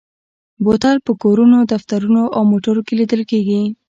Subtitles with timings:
[0.63, 3.61] بوتل په کورونو، دفترونو او موټرو کې لیدل کېږي.